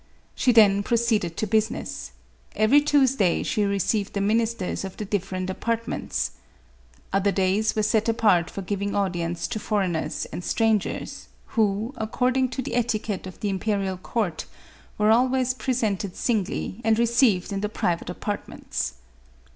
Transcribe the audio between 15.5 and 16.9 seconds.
presented singly,